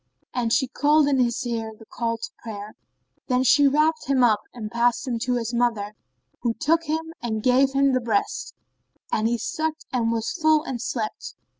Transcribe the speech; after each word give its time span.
and 0.33 0.51
she 0.51 0.67
called 0.67 1.07
in 1.07 1.19
his 1.19 1.45
ear 1.45 1.73
the 1.77 1.85
call 1.85 2.17
to 2.17 2.31
prayer. 2.41 2.73
Then 3.27 3.43
she 3.43 3.67
wrapped 3.67 4.05
him 4.07 4.23
up 4.23 4.41
and 4.51 4.71
passed 4.71 5.07
him 5.07 5.19
to 5.19 5.35
his 5.35 5.53
mother, 5.53 5.93
who 6.41 6.55
took 6.55 6.85
him 6.85 7.13
and 7.21 7.43
gave 7.43 7.73
him 7.73 7.91
the 7.93 8.01
breast; 8.01 8.55
and 9.11 9.27
he 9.27 9.37
sucked 9.37 9.85
and 9.93 10.11
was 10.11 10.31
full 10.33 10.63
and 10.63 10.81
slept. 10.81 11.35